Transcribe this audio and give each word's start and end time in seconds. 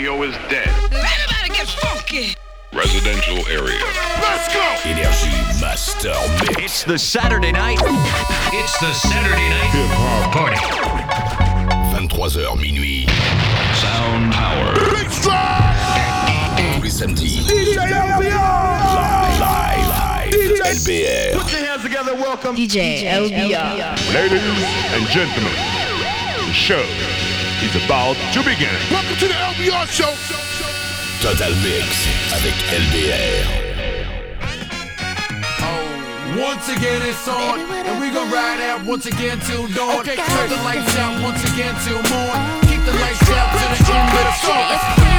radio 0.00 0.22
is 0.22 0.34
dead. 0.48 0.66
Everybody 0.92 1.48
get 1.48 1.68
funky. 1.68 2.34
Residential 2.72 3.36
area. 3.48 3.84
Let's 4.22 4.48
go. 4.54 4.64
Energy 4.84 5.60
Master 5.60 6.14
Mix. 6.40 6.56
It's 6.58 6.84
the 6.84 6.98
Saturday 6.98 7.52
night. 7.52 7.78
It's 8.50 8.78
the 8.80 8.94
Saturday 8.94 9.48
night 9.50 9.70
hip 9.76 9.90
hop 9.92 10.32
party. 10.32 10.56
23h 11.94 12.56
minuit. 12.56 13.10
Sound 13.76 14.32
Power. 14.32 14.72
Extra. 15.04 15.36
Tous 16.56 16.82
les 16.82 16.90
samedis. 16.90 17.44
DJ 17.46 17.76
Live. 17.76 18.32
Live. 19.38 20.30
DJ 20.32 20.60
LBR. 20.64 21.42
Put 21.42 21.52
your 21.52 21.60
hands 21.60 21.82
together. 21.82 22.14
Welcome. 22.14 22.56
DJ 22.56 23.02
LBR. 23.04 24.14
Ladies 24.14 24.40
and 24.94 25.06
gentlemen, 25.08 25.52
the 26.46 26.52
show 26.54 27.19
is 27.62 27.76
about 27.84 28.16
to 28.32 28.40
begin. 28.40 28.72
Welcome 28.90 29.16
to 29.16 29.28
the 29.28 29.34
LBR 29.34 29.86
Show. 29.86 30.12
Total 31.20 31.54
Mix 31.60 32.08
avec 32.32 32.54
LBR. 32.72 33.44
Oh, 35.60 36.40
once 36.40 36.68
again 36.70 37.02
it's 37.02 37.28
on, 37.28 37.60
and 37.60 38.00
we 38.00 38.10
gon' 38.10 38.30
ride 38.30 38.60
out 38.62 38.82
once 38.84 39.04
again 39.04 39.38
till 39.40 39.68
dawn. 39.68 40.00
Okay, 40.00 40.16
turn 40.16 40.48
the 40.48 40.56
lights 40.64 40.96
out 40.96 41.22
once 41.22 41.44
again 41.52 41.74
till 41.84 42.00
morn. 42.08 42.40
Keep 42.62 42.84
the 42.84 42.96
lights 42.96 43.28
out 43.30 43.52
till 43.52 43.84
the 43.84 43.92
end 43.92 44.08
of 44.08 44.24
the 44.24 44.32
song. 44.40 45.09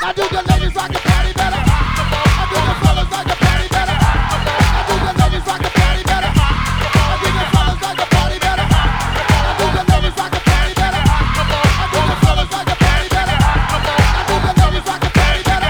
I 0.00 0.12
do 0.12 0.22
the 0.30 0.42
ladies 0.46 0.74
rock 0.76 0.94
a 0.94 0.98
party 1.02 1.32
better. 1.34 1.58
I 1.58 2.46
do 2.46 2.54
the 2.54 2.74
fellas 2.86 3.08
party 3.10 3.34
better. 3.66 3.98
I 3.98 4.86
do 4.86 4.94
the 4.94 5.10
ladies 5.18 5.42
party 5.42 5.66
better. 6.06 6.30
I 6.30 7.18
do 7.18 7.28
the 7.34 7.42
fellas 7.50 7.82
party 7.82 8.38
better. 8.38 8.62
I 8.62 9.58
do 9.58 9.66
the 9.74 9.82
ladies 9.90 10.14
party 10.14 10.38
better. 10.78 11.02
I 11.02 11.90
do 11.90 11.98
the 11.98 12.14
fellas 12.22 12.46
party 12.46 13.10
better. 13.10 13.36
I 13.42 14.22
do 14.22 14.34
the 14.38 14.52
ladies 14.54 14.86
party 14.86 15.10
better. 15.18 15.66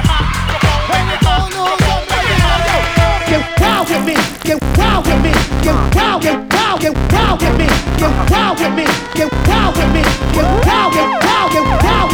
Get 3.32 3.42
wild 3.64 3.88
with 3.88 4.04
me. 4.04 4.16
Get 4.44 4.60
wild 4.76 5.08
with 5.08 5.24
me. 5.24 5.32
Get 5.64 5.72
wild. 5.96 6.20
Get 6.20 6.36
wild. 6.52 6.76
Get 6.84 6.92
wild 7.16 7.40
with 7.40 7.56
me. 7.56 7.68
Get 7.96 8.12
wild 8.28 8.60
with 8.60 8.76
me. 8.76 8.84
Get 9.16 9.32
wild 9.48 9.72
with 9.72 9.88
me. 9.96 10.04
Get 10.36 10.44
wild. 10.68 10.92
Get 10.92 11.08
wild. 11.16 11.48
Get 11.48 11.64
wild 11.64 12.07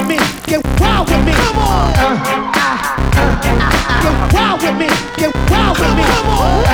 with 0.00 0.08
me, 0.08 0.18
get 0.46 0.64
wild 0.80 1.08
with 1.08 1.24
me. 1.24 1.32
Come 1.32 1.58
on. 1.58 1.92
Uh, 1.92 2.00
uh, 2.00 2.80
uh, 3.00 3.20
uh, 3.20 4.00
get 4.00 4.16
wild 4.32 4.62
with 4.62 4.76
me, 4.80 4.88
get 5.16 5.32
wild 5.50 5.76
with 5.76 5.94
me. 5.96 6.04
Come 6.04 6.28
on. 6.30 6.64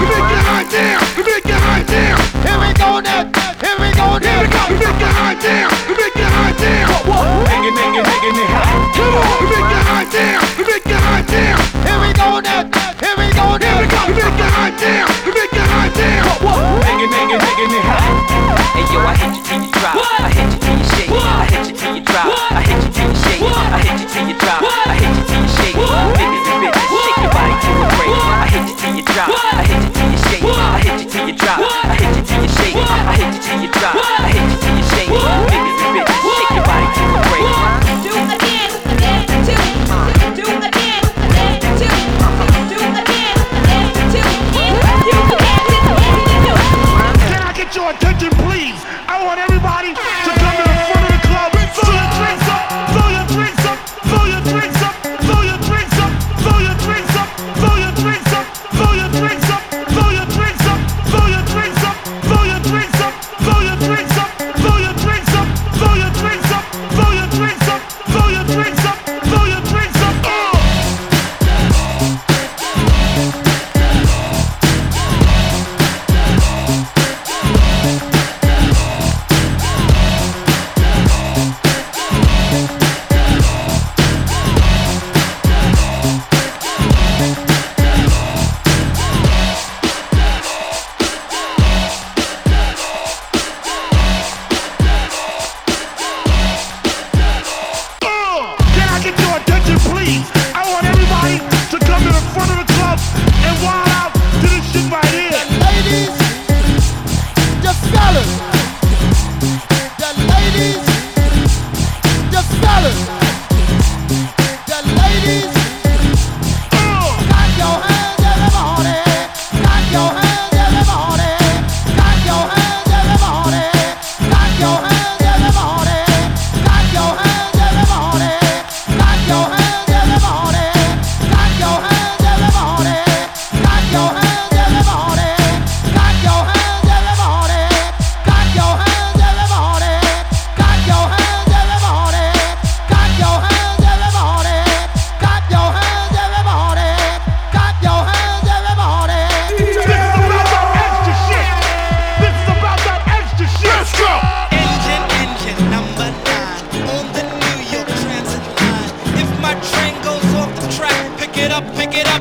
Give 0.00 0.08
me 0.10 0.18
get 0.28 0.42
right 0.44 0.68
down, 0.68 1.00
give 1.16 1.26
me 1.26 1.36
get 1.40 1.60
right 1.64 1.86
down. 1.86 2.18
Here 2.44 2.58
we 2.60 2.68
go 2.76 3.00
now, 3.00 3.24
here 3.60 3.76
we 3.80 3.88
go 3.96 4.18
now. 4.20 4.40
Here 4.40 4.76
we 4.76 4.84
go, 4.84 5.08
right 5.16 5.38
down, 5.40 5.70
give 5.88 5.96
me 5.96 6.06
get 6.12 6.28
right 6.28 6.56
down. 6.60 6.88
What, 7.08 7.08
what? 7.08 7.48
Nigga, 7.48 7.70
nigga, 7.72 8.02
nigga, 8.04 8.30
nigga. 8.36 8.60
Come 8.96 9.16
on, 9.16 9.32
give 9.40 9.50
me 9.50 9.58
get 9.70 9.84
right 9.88 10.08
down, 10.12 10.40
give 10.56 10.66
me 10.68 10.76
get 10.84 11.00
right 11.08 11.24
down. 11.24 11.58
Here 11.84 11.98
we 12.00 12.08
go 12.20 12.28
now, 12.40 12.68
here 13.00 13.16
we 13.16 13.26
go 13.32 13.46
now. 13.56 13.80
Here 13.80 13.96
we 13.96 14.28
go, 14.28 14.44
right 14.60 14.74
down, 14.76 15.08
give 15.24 15.34
me 15.34 15.44
get 15.52 15.68
right 15.72 15.92
down. 15.94 16.24
What, 16.44 16.60
what? 16.60 16.84
Nigga, 16.84 17.06
nigga, 17.08 17.36
nigga, 17.40 17.64
nigga. 17.72 17.94
Hey 18.70 18.84
yo, 18.92 19.00
I 19.00 19.14
hit 19.16 19.32
you 19.36 19.42
till 19.44 19.60
you 19.64 19.70
drop, 19.72 19.96
I 19.96 20.30
hit 20.30 20.46
you 20.52 20.58
till 20.60 20.78
you 20.78 20.89
crowd. 22.10 22.49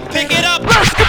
Pick 0.08 0.32
it 0.32 0.46
up, 0.46 1.09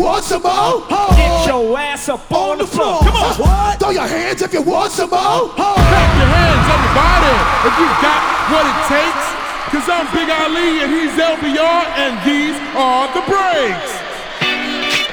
want 0.00 0.24
some 0.24 0.42
more. 0.42 0.80
Oh. 0.88 1.12
Get 1.12 1.52
your 1.52 1.76
ass 1.76 2.08
up 2.08 2.24
on, 2.32 2.56
on 2.56 2.58
the 2.58 2.66
floor. 2.66 3.04
floor. 3.04 3.12
Come 3.12 3.20
on. 3.20 3.34
What? 3.36 3.78
Throw 3.78 3.92
your 3.92 4.08
hands 4.08 4.40
if 4.40 4.52
you 4.52 4.62
want 4.62 4.92
some 4.92 5.10
more. 5.12 5.52
Oh. 5.52 5.76
Clap 5.76 6.10
your 6.16 6.30
hands, 6.32 6.64
everybody, 6.72 7.34
if 7.68 7.74
you 7.76 7.88
got 8.00 8.20
what 8.48 8.64
it 8.64 8.80
takes. 8.88 9.26
Cause 9.70 9.86
I'm 9.86 10.08
Big 10.10 10.26
Ali 10.26 10.82
and 10.82 10.90
he's 10.90 11.14
LBR 11.14 11.82
and 11.94 12.18
these 12.26 12.58
are 12.74 13.06
the 13.14 13.22
breaks. 13.28 13.92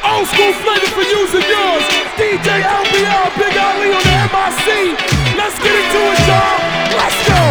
Old 0.02 0.26
school 0.34 0.54
flavor 0.64 0.90
for 0.98 1.06
you 1.06 1.22
and 1.30 1.46
yours. 1.46 1.84
DJ 2.18 2.66
LBR, 2.66 3.28
Big 3.38 3.54
Ali 3.54 3.94
on 3.94 4.02
the 4.02 4.18
MIC. 4.34 4.98
Let's 5.38 5.58
get 5.62 5.76
into 5.78 6.02
it, 6.10 6.22
y'all. 6.26 6.58
Let's 6.98 7.20
go. 7.28 7.42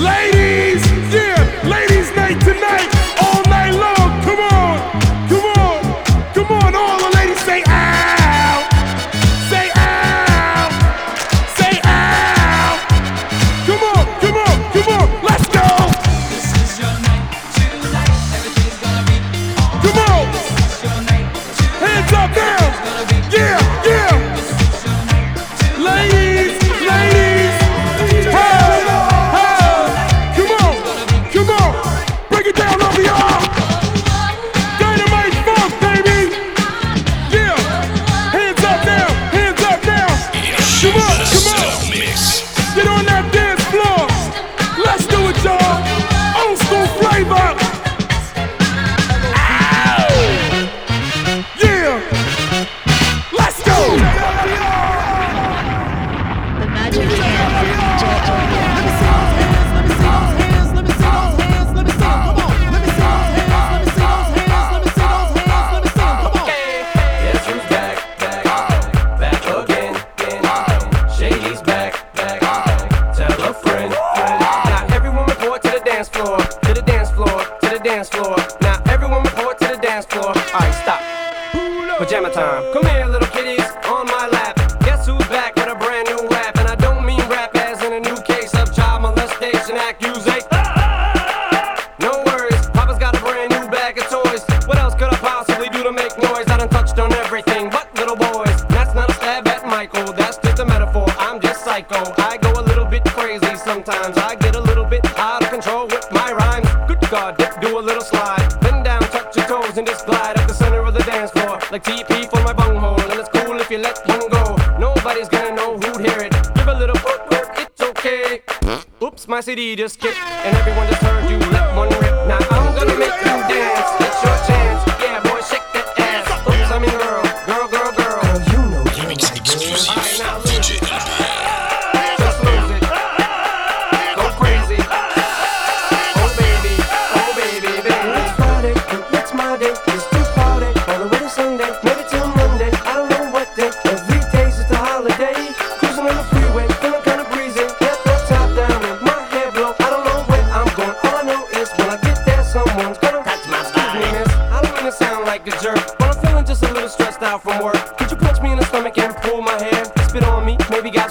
Ladies, 0.00 0.80
yeah, 1.12 1.68
ladies 1.68 2.08
night 2.16 2.40
tonight. 2.40 2.89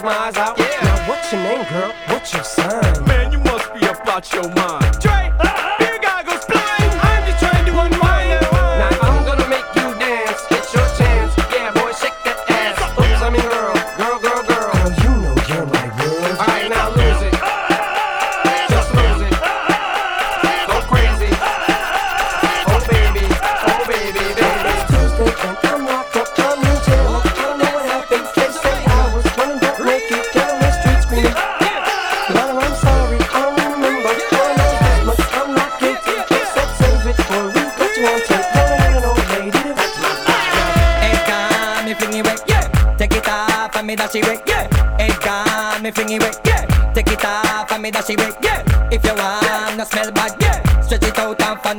my 0.03 0.17
eyes 0.17 0.37
out. 0.37 0.57
Yeah. 0.57 0.65
Now 0.83 1.09
what's 1.09 1.31
your 1.31 1.41
name, 1.41 1.65
girl? 1.69 1.93
What's 2.07 2.33
your 2.33 2.43
sign? 2.43 3.05
Man, 3.05 3.31
you 3.31 3.39
must 3.39 3.73
be 3.73 3.85
about 3.85 4.31
your 4.33 4.47
mind. 4.49 4.99
Dre. 4.99 5.58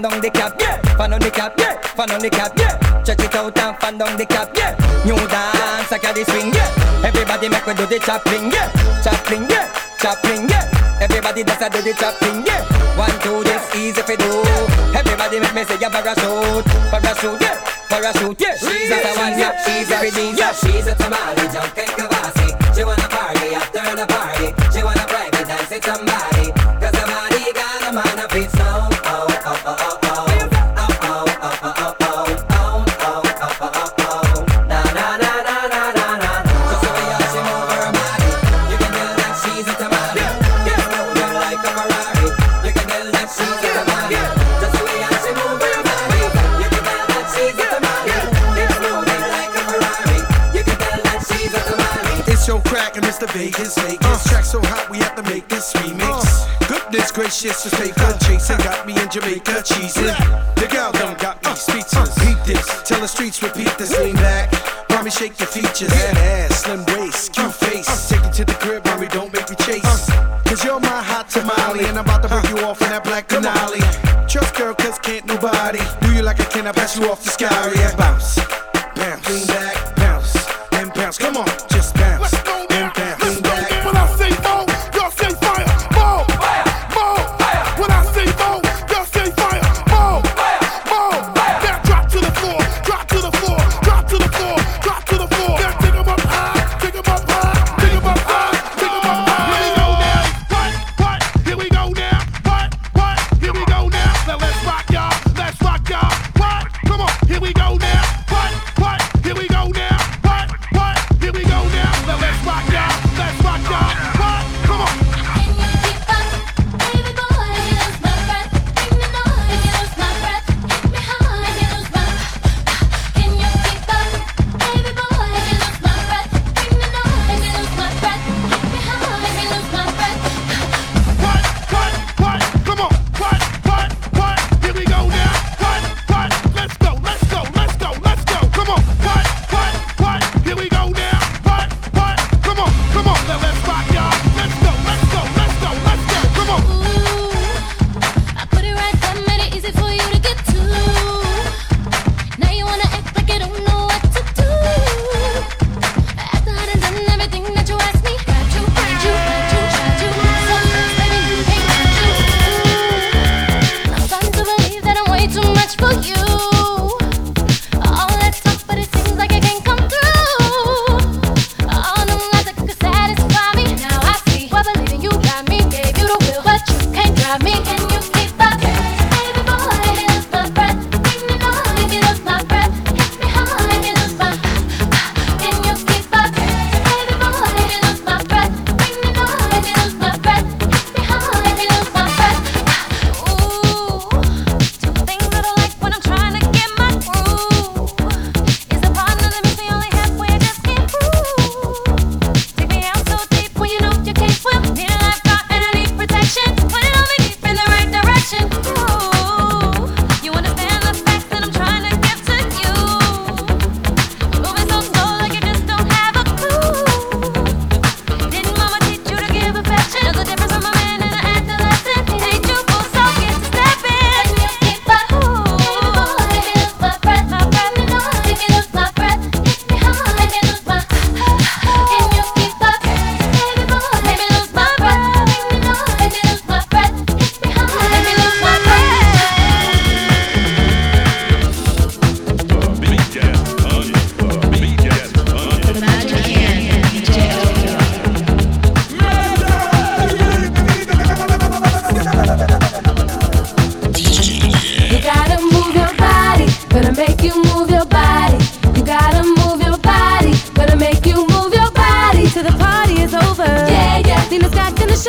fan 0.03 0.13
on 0.13 0.21
the 0.21 0.31
cap, 0.31 0.55
yeah. 0.61 0.81
Fan 0.97 1.13
on 1.13 1.21
the 1.21 1.31
cap, 1.31 1.55
yeah. 1.59 1.81
Fan 1.81 2.11
on 2.11 2.21
the 2.21 2.31
cap, 2.31 2.53
yeah. 2.57 3.03
Check 3.03 3.21
it 3.21 3.35
out 3.35 3.59
and 3.59 3.77
fan 3.79 4.01
on 4.01 4.17
the 4.17 4.25
cap, 4.25 4.51
yeah. 4.57 4.73
New 5.05 5.17
dance, 5.29 5.93
I 5.93 5.99
got 6.01 6.15
the 6.15 6.25
swing, 6.25 6.53
yeah. 6.53 7.05
Everybody 7.05 7.49
make 7.49 7.67
me 7.67 7.75
do 7.75 7.87
the 7.87 7.99
chopping, 7.99 8.51
yeah. 8.51 8.71
Chopping, 9.05 9.49
yeah. 9.51 9.69
Chopping, 9.99 10.49
yeah. 10.49 11.01
Everybody 11.01 11.45
does 11.45 11.61
a 11.61 11.69
do 11.69 11.83
the 11.83 11.93
chopping, 11.95 12.47
yeah. 12.47 12.65
One, 12.97 13.13
two, 13.21 13.45
this 13.45 13.65
easy 13.77 14.03
for 14.03 14.17
do. 14.17 14.31
Everybody 14.97 15.41
make 15.41 15.55
me 15.55 15.65
say, 15.65 15.77
a 15.77 15.89
parachute, 15.91 16.65
parachute, 16.89 17.41
yeah. 17.41 17.61
Parachute, 17.89 18.41
yeah. 18.41 18.57
She's 18.57 18.91
a 18.91 18.99
one, 19.21 19.37
yeah. 19.37 19.53
She's 19.65 19.91
a 19.91 20.01
redeemer. 20.01 20.53
She's 20.57 20.87
a 20.87 20.95
tamale, 20.95 21.45
jump 21.53 21.77
and 21.77 21.93
kavasa. 21.93 22.40
Mr. 53.03 53.31
Vegas, 53.33 53.77
Vegas. 53.79 54.01
Uh. 54.03 54.29
Track 54.29 54.45
so 54.45 54.61
hot, 54.63 54.91
we 54.91 54.99
have 54.99 55.15
to 55.15 55.23
make 55.23 55.49
this 55.49 55.73
remix. 55.75 56.25
Uh. 56.25 56.69
Goodness 56.69 57.13
gracious, 57.13 57.63
just 57.65 57.75
take 57.77 57.97
a 57.97 58.19
chase. 58.25 58.51
It 58.51 58.59
got 58.59 58.87
me 58.87 58.95
in 59.01 59.09
Jamaica 59.11 59.63
cheesing. 59.63 60.15
The 60.57 60.67
gal 60.71 60.93
done 60.93 61.17
got 61.19 61.43
me 61.43 61.51
uh. 61.51 61.55
speechless. 61.55 61.95
Uh. 61.95 62.21
Repeat 62.21 62.45
this, 62.45 62.83
tell 62.85 63.01
the 63.01 63.09
streets, 63.09 63.43
repeat 63.43 63.73
this. 63.79 63.97
Lean 63.99 64.17
back, 64.17 64.53
mommy, 64.91 65.11
shake 65.11 65.39
your 65.39 65.49
features. 65.49 65.89
That 65.89 66.17
ass, 66.17 66.65
slim 66.65 66.85
waist, 66.97 67.33
cute 67.33 67.47
uh. 67.47 67.51
face. 67.51 68.09
Take 68.09 68.25
it 68.25 68.33
to 68.35 68.45
the 68.45 68.55
crib, 68.55 68.85
mommy, 68.85 69.09
don't 69.09 69.33
make 69.33 69.49
me 69.49 69.57
chase. 69.57 70.11
Cause 70.45 70.65
you're 70.65 70.81
my 70.81 71.03
hot 71.03 71.29
tamale, 71.29 71.85
and 71.85 71.99
I'm 71.99 72.05
about 72.05 72.23
to 72.23 72.29
break 72.29 72.49
you 72.51 72.65
off 72.65 72.83
in 72.83 72.91
that 72.91 73.05
black 73.05 73.29
canali. 73.29 73.81
Trust 74.29 74.55
girl, 74.57 74.75
cause 74.75 74.99
can't 74.99 75.27
nobody 75.27 75.81
do 76.01 76.13
you 76.13 76.23
like 76.23 76.41
I 76.41 76.45
can. 76.45 76.67
I 76.67 76.73
pass 76.73 76.99
you 76.99 77.11
off 77.11 77.23
the 77.25 77.31
sky 77.31 77.73
and 77.77 77.97
bounce 77.97 78.60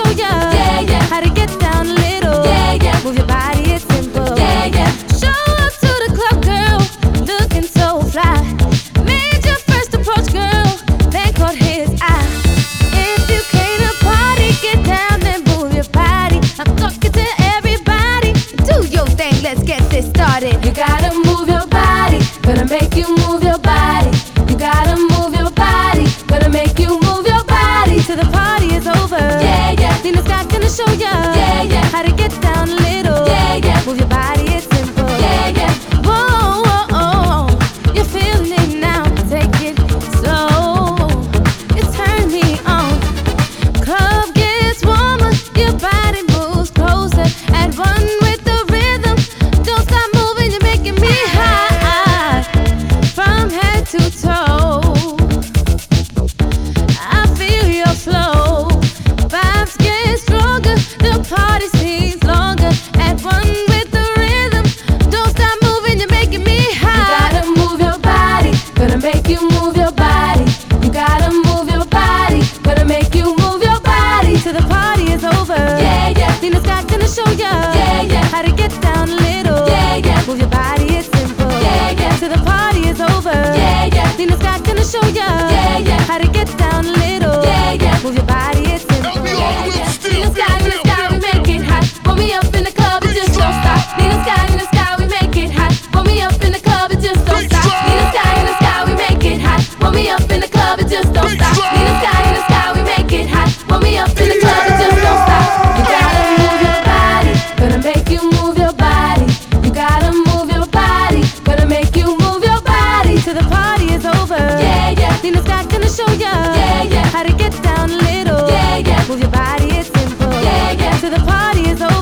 oh 0.03 0.13
yeah 0.17 0.40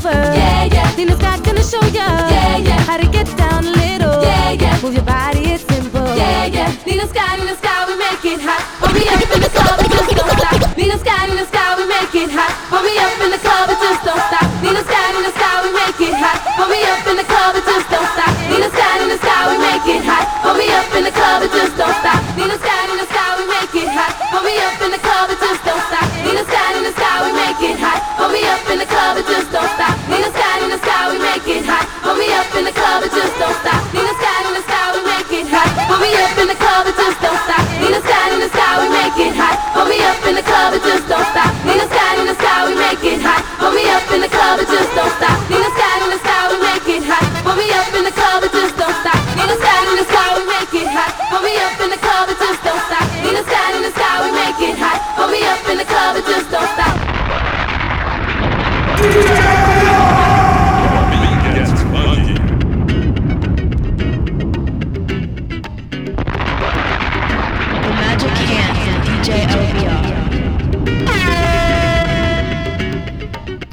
over. 0.10 0.34
Yeah, 0.34 0.65
yeah. 0.65 0.95
Then 0.98 1.10
Scott's 1.17 1.41
gonna 1.45 1.63
show 1.63 1.82
ya. 1.93 2.08
Yeah, 2.30 2.58
yeah. 2.58 2.80
How 2.89 2.98
to 2.98 3.08
get 3.08 3.28
down 3.38 3.65
a 3.65 3.74
little. 3.74 4.22
Yeah, 4.24 4.52
yeah. 4.58 4.82
Move 4.82 4.93
your 4.93 5.06
body, 5.06 5.54
it's 5.54 5.63
simple. 5.63 6.06
Yeah, 6.17 6.45
yeah. 6.45 6.69
Nina 6.86 7.06
Sky, 7.08 7.38
Nina 7.38 7.56
Sky, 7.56 7.78
we 7.88 7.95
make 7.98 8.24
it 8.26 8.41
hot. 8.41 8.62
Put 8.82 8.93
me 8.98 9.06
up 9.08 9.22
in 9.22 9.41
the 9.41 9.52
club, 9.54 9.78
it 9.80 9.89
just 9.91 10.12
don't 10.17 10.34
stop. 10.38 10.58
Nina 10.78 10.98
Sky, 10.98 11.22
Nina 11.30 11.45
Sky, 11.45 11.67
we 11.78 11.86
make 11.86 12.15
it 12.15 12.32
hot. 12.34 12.52
Put 12.69 12.82
me 12.86 12.93
up 12.98 13.13
in 13.22 13.30
the 13.32 13.39
club, 13.39 13.69
it 13.69 13.80
just 13.80 14.02
don't 14.06 14.24
stop. 14.30 14.48
Nina 14.63 14.82
Sky, 14.84 15.06
Nina 15.13 15.32
Sky, 15.38 15.54
we 15.63 15.69
make 15.78 16.02
it 16.02 16.15
hot. 16.17 16.38
Put 16.58 16.67
me 16.69 16.80
up 16.89 17.06
in 17.08 17.15
the 17.19 17.26
club, 17.26 17.56
it 17.56 17.63
just 17.65 17.88
don't 17.89 18.10
stop. 18.15 18.34
Nina 18.50 18.69
Sky, 18.74 18.91
Nina 19.00 19.17
Sky, 19.22 19.41
we 19.50 19.56
make 19.62 19.88
it 19.93 20.04
hot. 20.10 20.26
Put 20.43 20.56
me 20.58 20.65
up 20.74 20.89
in 20.98 21.04
the 21.06 21.13
club, 21.13 21.43
it 21.43 21.52
just 21.54 21.76
don't 21.78 21.95
stop. 22.02 22.19
Nina 22.38 22.58
Sky, 22.58 22.82
Nina 22.89 23.06
Sky, 23.12 23.30
we 23.38 23.43
make 23.45 23.76
it 23.78 23.89
hot. 23.93 24.12
Put 24.32 24.41
me 24.43 24.54
up 24.65 24.80
in 24.82 24.91
the 24.91 25.02
club, 25.06 25.30
it 25.30 25.39
just 25.39 25.62
don't 25.65 25.84
stop. 25.89 26.08
Nina 26.26 26.43
Sky, 26.50 26.67
Nina 26.74 26.91
Sky, 26.98 27.15
we 27.24 27.32
make 27.38 27.62
it 27.69 27.78
hot. 27.80 28.00
Hold 28.19 28.32
me 28.34 28.41
up 28.48 28.63
in 28.72 28.78
the 28.80 28.88
club, 28.89 29.17
it 29.17 29.26
just 29.28 29.52
don't 29.52 29.69
stop. 29.76 29.88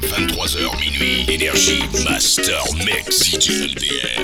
23h 0.01 0.79
minuit, 0.79 1.25
énergie, 1.29 1.83
master 2.05 2.63
mix, 2.85 3.19
DJ 3.19 3.73
LBR. 3.73 4.16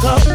come 0.00 0.27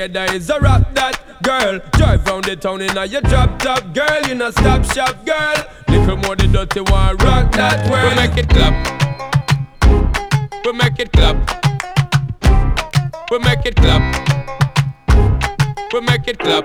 together 0.00 0.32
is 0.34 0.48
a 0.48 0.58
rap 0.60 0.94
that 0.94 1.20
girl. 1.42 1.78
Drive 1.92 2.26
round 2.26 2.44
the 2.44 2.56
town 2.56 2.80
in 2.80 2.96
a 2.96 3.04
your 3.04 3.20
drop 3.22 3.58
top 3.58 3.92
girl, 3.92 4.22
you 4.26 4.34
know 4.34 4.50
stop 4.50 4.84
shop 4.84 5.26
girl. 5.26 5.54
Little 5.88 6.16
more 6.16 6.36
the 6.36 6.46
dirty 6.46 6.80
one, 6.80 7.16
rock 7.18 7.52
that 7.52 7.90
world. 7.90 8.10
We 8.10 8.16
make 8.16 8.36
it 8.38 8.48
clap. 8.48 8.74
We 10.64 10.72
make 10.72 10.98
it 11.00 11.12
clap. 11.12 11.36
We 13.30 13.38
make 13.40 13.66
it 13.66 13.76
clap. 13.76 14.02
We 15.92 16.00
make 16.00 16.28
it 16.28 16.38
clap 16.38 16.64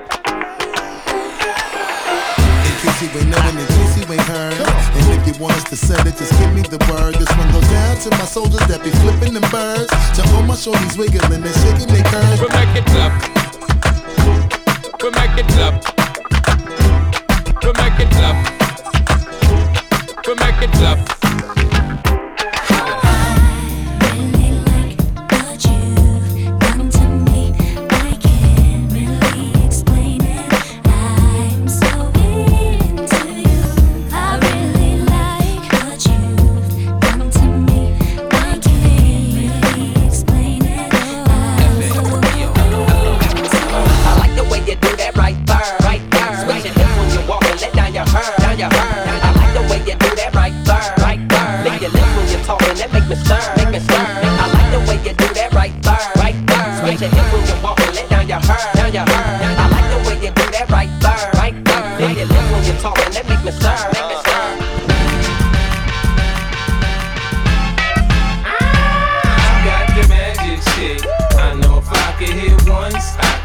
ones 5.39 5.63
it? 6.07 6.15
Just 6.17 6.31
give 6.39 6.53
me 6.53 6.61
the 6.61 6.77
word. 6.91 7.15
This 7.15 7.29
one 7.37 7.51
goes 7.51 7.67
down 7.67 7.97
to 7.97 8.09
my 8.11 8.25
soldiers 8.25 8.65
that 8.67 8.83
be 8.83 8.91
flipping 9.01 9.33
them 9.33 9.43
birds. 9.51 9.91
To 10.15 10.21
all 10.35 10.43
my 10.43 10.55
shorties 10.55 10.97
wiggling 10.97 11.43
and 11.43 11.55
shaking 11.63 11.89
their 11.91 12.03
curves. 12.03 12.41
We 12.41 12.47
make 12.53 12.75
it 12.75 12.89
up. 12.99 13.13
We 15.01 15.09
make 15.11 15.37
it 15.39 15.51
up. 15.59 15.75
We 17.63 17.71
make 17.73 17.99
it 17.99 18.15
up. 18.23 18.37
We 20.25 20.33
make 20.35 20.61
it 20.61 20.75
up. 20.83 21.44
and 63.03 63.13
me. 63.13 63.35
Make 63.35 63.45
me 63.45 63.51
stir. 63.51 63.67
Ah! 63.67 64.45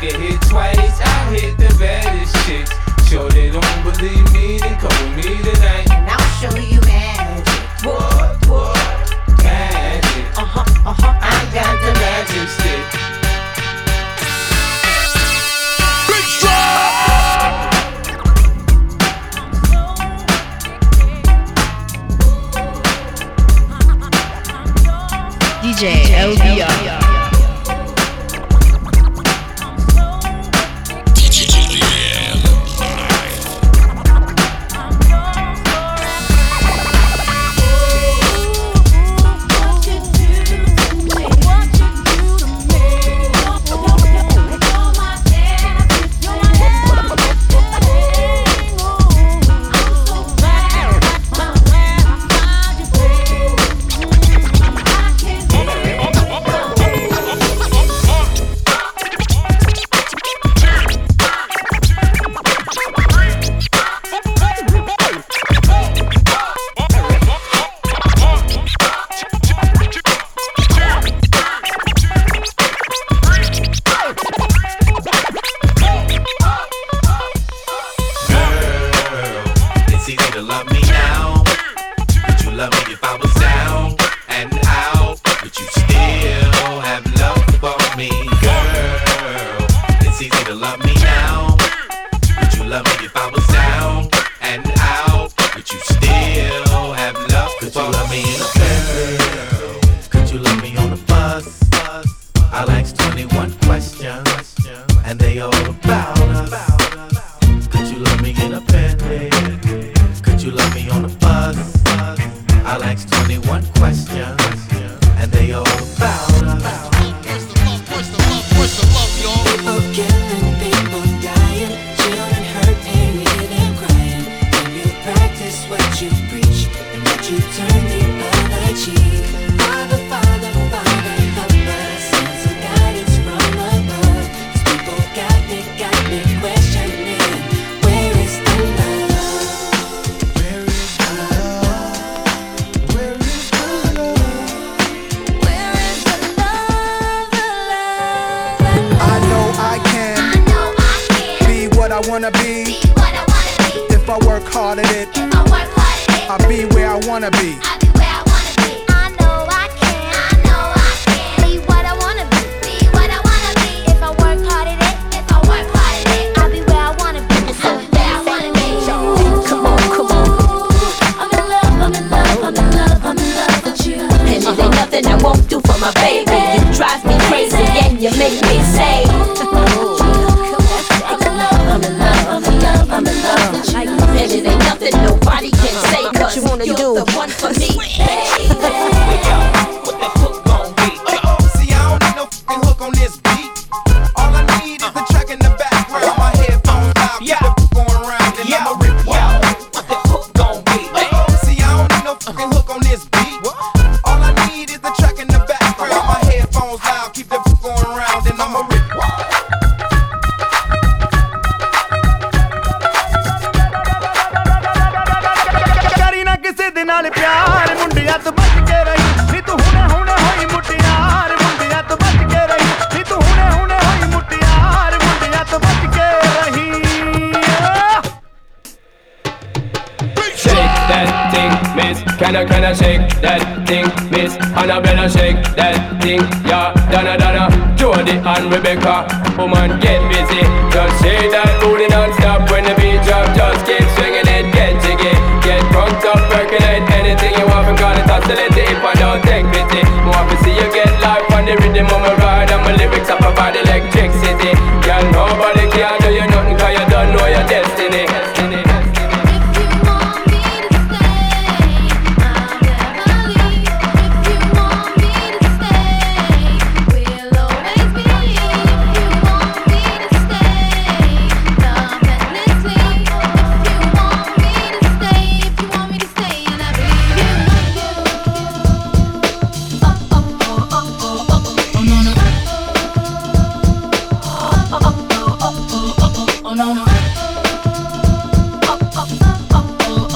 could 0.00 0.18
hit 0.18 0.40
twice, 0.48 0.98
I 1.02 1.34
hit 1.34 1.58
the 1.58 1.76
baddest 1.78 2.34
chicks. 2.46 2.72
Sure 3.06 3.28
they 3.28 3.50
don't 3.50 3.82
believe 3.84 4.32
me, 4.32 4.58
then 4.58 4.78
call 4.80 5.08
me 5.10 5.42
tonight. 5.42 5.90
And 5.90 6.08
I'll 6.08 6.40
show 6.40 6.56
you 6.56 6.80
magic. 6.80 7.60
Magic. 9.44 10.38
Uh 10.38 10.44
huh, 10.44 10.88
uh 10.88 10.94
huh. 10.94 11.18
I 11.20 11.50
got 11.52 11.76
the 11.84 11.92
magic 12.00 12.48
stick. 12.48 12.99
LDR. 26.20 26.79
love 90.60 90.84
me 90.84 90.94
now? 90.96 91.56
Would 92.38 92.54
you 92.54 92.64
love 92.64 92.84
me 92.84 93.06
if 93.06 93.16
I 93.16 93.30
was? 93.30 93.39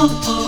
oh, 0.07 0.21
oh. 0.27 0.44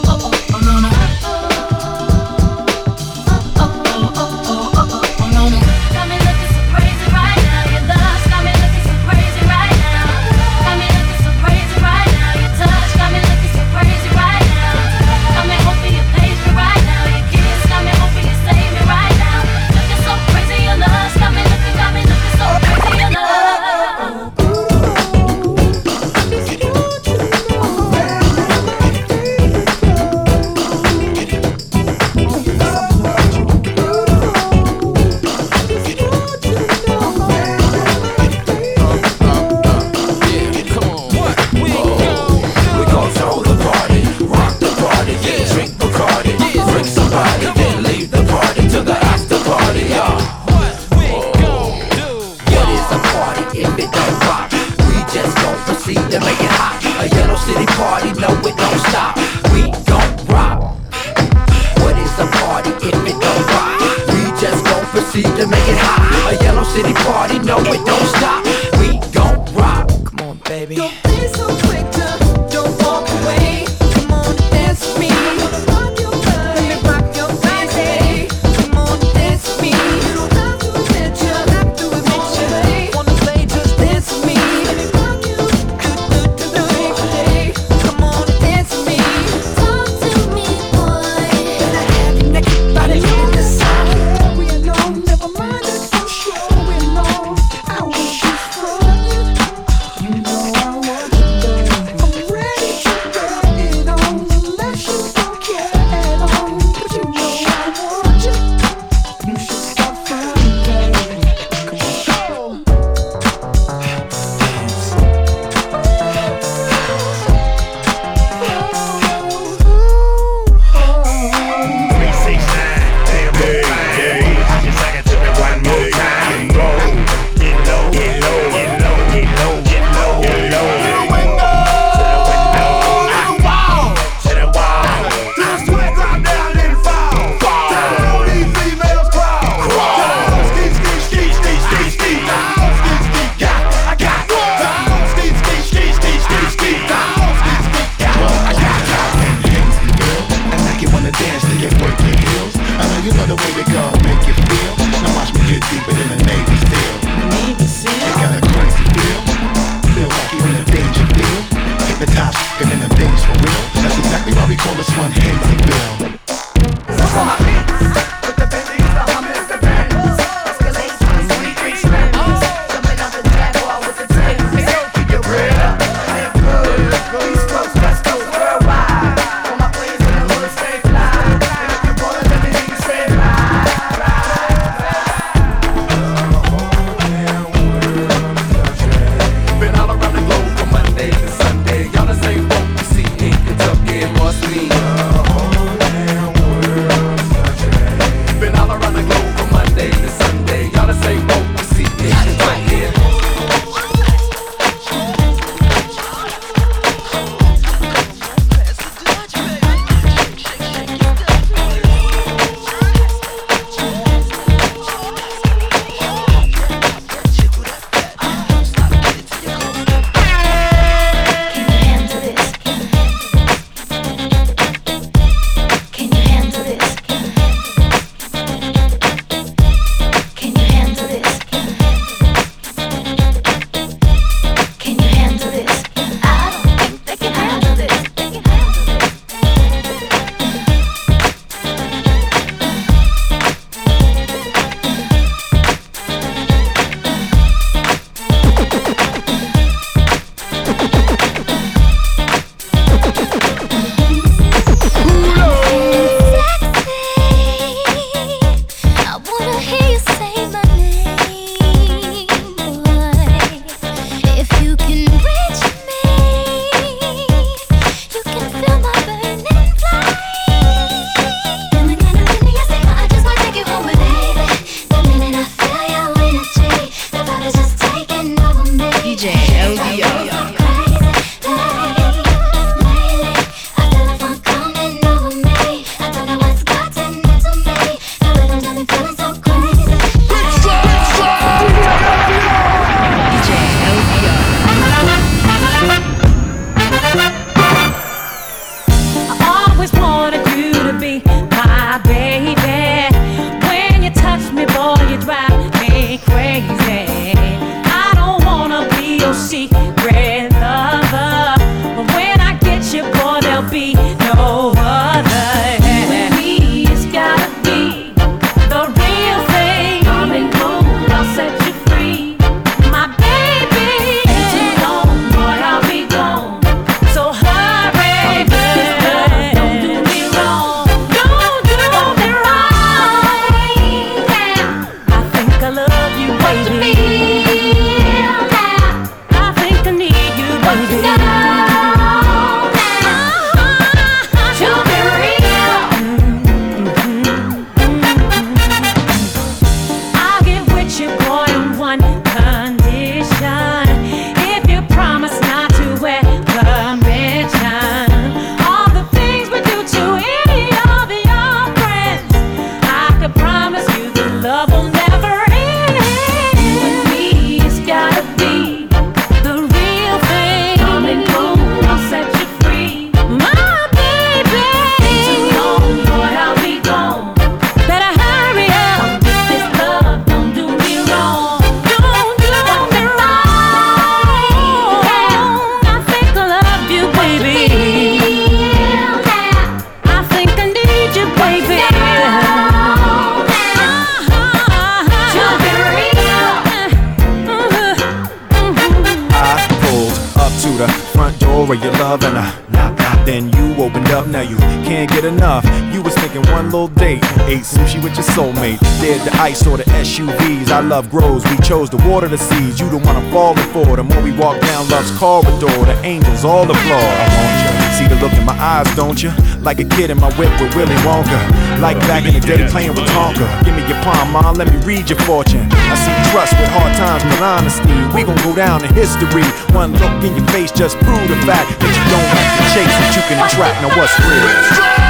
Of 401.73 401.83
your 401.83 401.93
love 401.95 402.23
and 402.23 402.39
I. 402.39 403.06
Then 403.25 403.51
you 403.53 403.75
opened 403.83 404.09
up, 404.09 404.27
now 404.27 404.41
you 404.41 404.57
can't 404.87 405.11
get 405.11 405.25
enough. 405.25 405.65
You 405.93 406.03
was 406.03 406.15
thinking 406.15 406.43
one 406.53 406.67
little 406.67 406.89
date, 406.89 407.25
ate 407.47 407.65
sushi 407.65 408.03
with 408.03 408.15
your 408.15 408.25
soulmate. 408.25 408.79
Did 409.01 409.21
the 409.23 409.35
ice 409.41 409.67
or 409.67 409.77
the 409.77 409.85
SUVs. 409.85 410.71
I 410.71 410.81
love 410.81 411.11
grows, 411.11 411.45
we 411.51 411.57
chose 411.59 411.91
to 411.91 411.97
water 412.09 412.29
the 412.29 412.39
seeds. 412.39 412.79
You 412.81 412.89
the 412.89 412.99
one 412.99 413.17
I'm 413.17 413.31
falling 413.33 413.69
for. 413.73 413.97
The 413.97 414.05
more 414.05 414.23
we 414.23 414.33
walk 414.33 414.61
down 414.61 414.89
love's 414.89 415.11
corridor, 415.19 415.67
the 415.85 415.99
angels 416.05 416.45
all 416.45 416.65
applaud. 416.65 417.67
See 417.97 418.07
the 418.07 418.17
look 418.21 418.33
in 418.35 418.45
my 418.45 418.57
eyes, 418.61 418.89
don't 418.95 419.23
you? 419.23 419.33
Like 419.61 419.81
a 419.81 419.85
kid 419.85 420.11
in 420.11 420.21
my 420.21 420.31
whip 420.37 420.53
with 420.61 420.75
Willy 420.77 420.95
Wonka. 421.01 421.41
Like 421.81 421.99
back 422.07 422.27
in 422.29 422.35
the 422.35 422.41
day 422.41 422.69
playing 422.69 422.93
with 422.93 423.09
Tonka. 423.09 423.47
Give 423.65 423.75
me 423.75 423.83
your 423.89 423.97
palm, 424.05 424.33
mom, 424.33 424.57
let 424.57 424.69
me 424.69 424.77
read 424.85 425.09
your 425.09 425.19
fortune. 425.25 425.67
I 425.73 425.95
see 425.97 426.13
trust 426.31 426.53
with 426.61 426.69
hard 426.77 426.93
times 427.01 427.25
with 427.25 427.41
honesty. 427.41 427.97
We 428.13 428.25
gon' 428.29 428.37
go 428.45 428.55
down 428.55 428.85
in 428.85 428.93
history. 428.93 429.45
One 429.73 429.93
look 429.97 430.13
in 430.21 430.37
your 430.37 430.47
face 430.53 430.71
just 430.73 430.97
prove 431.01 431.25
the 431.29 431.41
fact 431.49 431.73
that 431.81 431.89
you 431.89 432.05
don't 432.13 432.31
have 432.37 432.51
to 432.53 432.65
chase, 432.77 432.96
that 433.01 433.17
you 433.17 433.23
can 433.29 433.39
attract. 433.45 433.83
Now 433.83 433.91
what's 433.97 434.19
real? 434.21 435.06